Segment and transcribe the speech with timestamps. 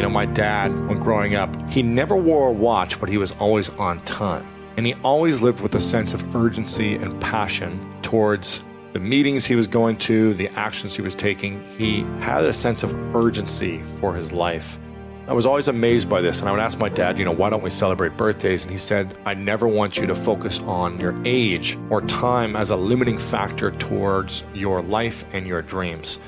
[0.00, 3.32] You know, my dad, when growing up, he never wore a watch, but he was
[3.32, 4.48] always on time.
[4.78, 9.56] And he always lived with a sense of urgency and passion towards the meetings he
[9.56, 11.62] was going to, the actions he was taking.
[11.76, 14.78] He had a sense of urgency for his life.
[15.28, 17.50] I was always amazed by this, and I would ask my dad, you know, why
[17.50, 18.62] don't we celebrate birthdays?
[18.62, 22.70] And he said, I never want you to focus on your age or time as
[22.70, 26.18] a limiting factor towards your life and your dreams.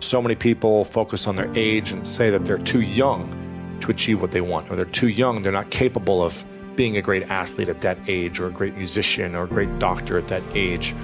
[0.00, 4.20] So many people focus on their age and say that they're too young to achieve
[4.20, 6.44] what they want, or they're too young, they're not capable of
[6.76, 10.18] being a great athlete at that age, or a great musician, or a great doctor
[10.18, 10.94] at that age.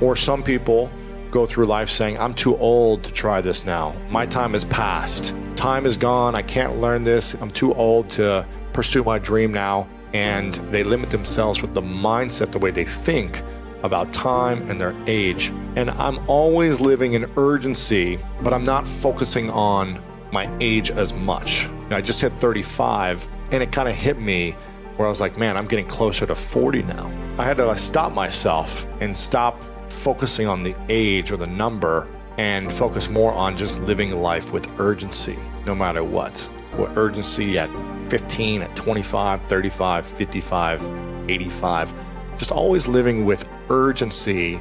[0.00, 0.90] Or some people
[1.30, 3.94] go through life saying, I'm too old to try this now.
[4.10, 5.34] My time is past.
[5.56, 6.34] Time is gone.
[6.34, 7.34] I can't learn this.
[7.34, 9.88] I'm too old to pursue my dream now.
[10.12, 13.42] And they limit themselves with the mindset, the way they think
[13.86, 15.48] about time and their age.
[15.76, 20.02] And I'm always living in urgency, but I'm not focusing on
[20.32, 21.66] my age as much.
[21.90, 24.52] I just hit 35 and it kind of hit me
[24.96, 27.10] where I was like, man, I'm getting closer to 40 now.
[27.38, 32.08] I had to stop myself and stop focusing on the age or the number
[32.38, 36.38] and focus more on just living life with urgency, no matter what.
[36.76, 37.70] What urgency at
[38.10, 41.94] 15, at 25, 35, 55, 85
[42.38, 44.60] just always living with urgency,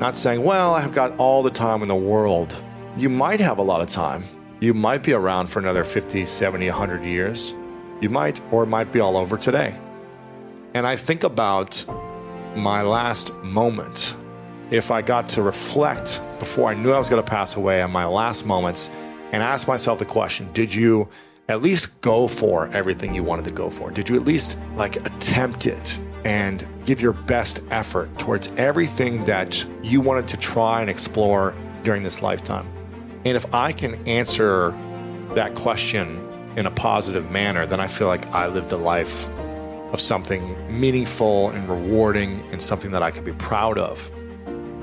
[0.00, 2.62] not saying, well, I've got all the time in the world.
[2.96, 4.24] You might have a lot of time.
[4.60, 7.54] You might be around for another 50, 70, 100 years.
[8.00, 9.78] You might, or it might be all over today.
[10.74, 11.84] And I think about
[12.56, 14.16] my last moment.
[14.70, 17.90] If I got to reflect before I knew I was going to pass away on
[17.90, 18.90] my last moments
[19.32, 21.08] and ask myself the question Did you
[21.48, 23.90] at least go for everything you wanted to go for?
[23.90, 25.98] Did you at least like attempt it?
[26.24, 32.02] And give your best effort towards everything that you wanted to try and explore during
[32.02, 32.66] this lifetime.
[33.24, 34.70] And if I can answer
[35.34, 39.28] that question in a positive manner, then I feel like I lived a life
[39.92, 44.10] of something meaningful and rewarding and something that I could be proud of.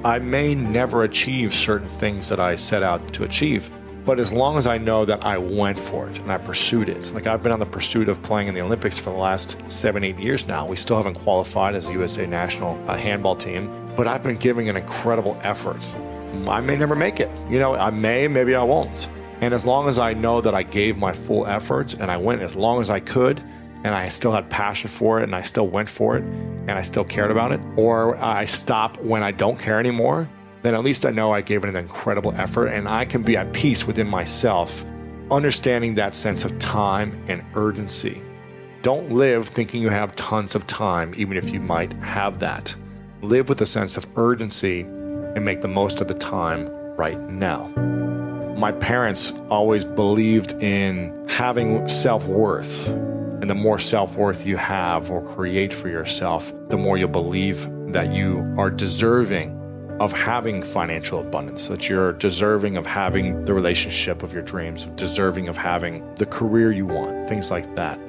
[0.03, 3.69] I may never achieve certain things that I set out to achieve,
[4.06, 7.13] but as long as I know that I went for it and I pursued it,
[7.13, 10.03] like I've been on the pursuit of playing in the Olympics for the last seven,
[10.03, 10.66] eight years now.
[10.66, 14.69] We still haven't qualified as a USA national uh, handball team, but I've been giving
[14.69, 15.81] an incredible effort.
[16.47, 17.29] I may never make it.
[17.50, 19.09] You know, I may, maybe I won't.
[19.41, 22.41] And as long as I know that I gave my full efforts and I went
[22.41, 23.39] as long as I could,
[23.83, 26.81] and I still had passion for it and I still went for it and I
[26.83, 30.29] still cared about it, or I stop when I don't care anymore,
[30.61, 33.35] then at least I know I gave it an incredible effort and I can be
[33.35, 34.85] at peace within myself,
[35.31, 38.22] understanding that sense of time and urgency.
[38.83, 42.75] Don't live thinking you have tons of time, even if you might have that.
[43.21, 47.68] Live with a sense of urgency and make the most of the time right now.
[48.57, 52.88] My parents always believed in having self worth.
[52.88, 57.68] And the more self worth you have or create for yourself, the more you'll believe
[57.91, 59.61] that you are deserving
[60.01, 65.48] of having financial abundance, that you're deserving of having the relationship of your dreams, deserving
[65.48, 68.00] of having the career you want, things like that.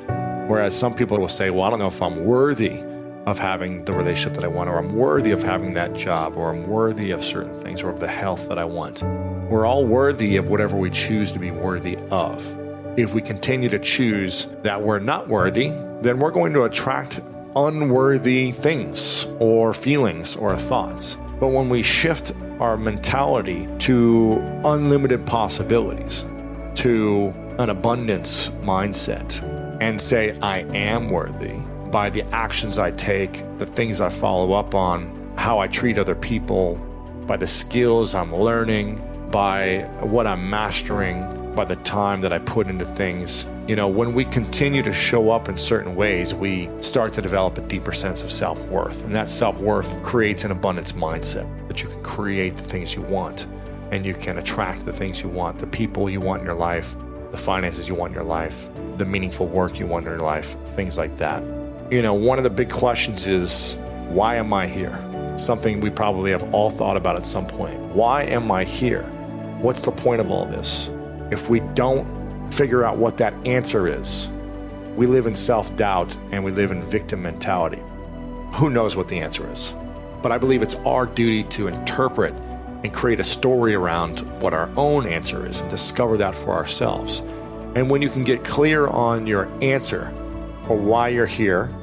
[0.49, 2.81] Whereas some people will say, well, I don't know if I'm worthy
[3.27, 6.49] of having the relationship that I want, or I'm worthy of having that job, or
[6.49, 9.03] I'm worthy of certain things, or of the health that I want.
[9.51, 12.43] We're all worthy of whatever we choose to be worthy of.
[12.99, 15.69] If we continue to choose that we're not worthy,
[16.01, 17.21] then we're going to attract
[17.55, 21.19] unworthy things or feelings or thoughts.
[21.43, 22.31] But when we shift
[22.61, 26.25] our mentality to unlimited possibilities,
[26.77, 29.43] to an abundance mindset,
[29.81, 31.57] and say, I am worthy
[31.91, 36.15] by the actions I take, the things I follow up on, how I treat other
[36.15, 36.77] people,
[37.27, 39.03] by the skills I'm learning,
[39.33, 41.25] by what I'm mastering,
[41.55, 43.47] by the time that I put into things.
[43.67, 47.59] You know, when we continue to show up in certain ways, we start to develop
[47.59, 49.05] a deeper sense of self worth.
[49.05, 53.03] And that self worth creates an abundance mindset that you can create the things you
[53.03, 53.47] want
[53.93, 56.97] and you can attract the things you want, the people you want in your life,
[57.31, 60.57] the finances you want in your life, the meaningful work you want in your life,
[60.69, 61.43] things like that.
[61.91, 63.77] You know, one of the big questions is
[64.09, 64.99] why am I here?
[65.37, 67.79] Something we probably have all thought about at some point.
[67.95, 69.03] Why am I here?
[69.61, 70.89] What's the point of all this?
[71.33, 74.29] If we don't figure out what that answer is,
[74.97, 77.81] we live in self doubt and we live in victim mentality.
[78.57, 79.73] Who knows what the answer is?
[80.21, 82.35] But I believe it's our duty to interpret
[82.85, 87.21] and create a story around what our own answer is and discover that for ourselves.
[87.75, 90.13] And when you can get clear on your answer
[90.69, 91.75] or why you're here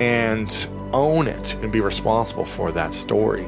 [0.00, 3.46] and own it and be responsible for that story,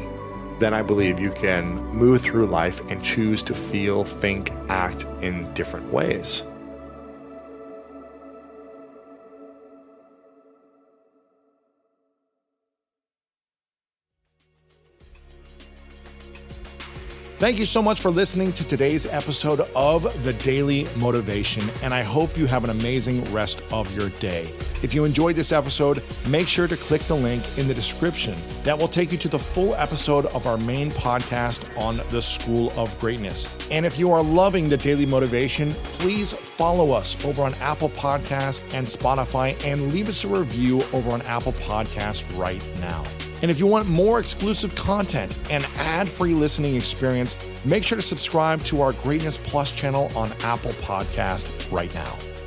[0.58, 5.52] then I believe you can move through life and choose to feel, think, act in
[5.54, 6.42] different ways.
[17.38, 22.02] Thank you so much for listening to today's episode of The Daily Motivation, and I
[22.02, 24.52] hope you have an amazing rest of your day.
[24.82, 28.34] If you enjoyed this episode, make sure to click the link in the description.
[28.62, 32.72] That will take you to the full episode of our main podcast on the School
[32.76, 33.54] of Greatness.
[33.70, 38.62] And if you are loving The Daily Motivation, please follow us over on Apple Podcasts
[38.72, 43.04] and Spotify and leave us a review over on Apple Podcasts right now.
[43.40, 48.02] And if you want more exclusive content and ad free listening experience, make sure to
[48.02, 52.18] subscribe to our Greatness Plus channel on Apple Podcast right now.